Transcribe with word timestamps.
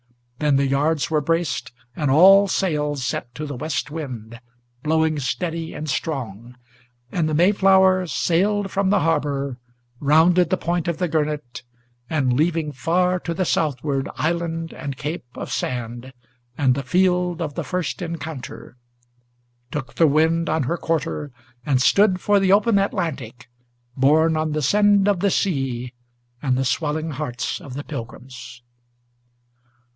Then 0.39 0.55
the 0.55 0.65
yards 0.65 1.11
were 1.11 1.21
braced, 1.21 1.71
and 1.95 2.09
all 2.09 2.47
sails 2.47 3.05
set 3.05 3.35
to 3.35 3.45
the 3.45 3.55
west 3.55 3.91
wind, 3.91 4.41
Blowing 4.81 5.19
steady 5.19 5.75
and 5.75 5.87
strong; 5.87 6.55
and 7.11 7.29
the 7.29 7.35
Mayflower 7.35 8.07
sailed 8.07 8.71
from 8.71 8.89
the 8.89 9.01
harbor, 9.01 9.59
Rounded 9.99 10.49
the 10.49 10.57
point 10.57 10.87
of 10.87 10.97
the 10.97 11.07
Gurnet, 11.07 11.61
and 12.09 12.33
leaving 12.33 12.71
far 12.71 13.19
to 13.19 13.35
the 13.35 13.45
southward 13.45 14.09
Island 14.17 14.73
and 14.73 14.97
cape 14.97 15.25
of 15.35 15.51
sand, 15.51 16.11
and 16.57 16.73
the 16.73 16.81
Field 16.81 17.39
of 17.39 17.53
the 17.53 17.63
First 17.63 18.01
Encounter, 18.01 18.77
Took 19.69 19.93
the 19.93 20.07
wind 20.07 20.49
on 20.49 20.63
her 20.63 20.77
quarter, 20.77 21.29
and 21.63 21.79
stood 21.79 22.19
for 22.19 22.39
the 22.39 22.51
open 22.51 22.79
Atlantic, 22.79 23.47
Borne 23.95 24.35
on 24.35 24.53
the 24.53 24.63
send 24.63 25.07
of 25.07 25.19
the 25.19 25.29
sea, 25.29 25.93
and 26.41 26.57
the 26.57 26.65
swelling 26.65 27.11
hearts 27.11 27.61
of 27.61 27.75
the 27.75 27.83
Pilgrims. 27.83 28.63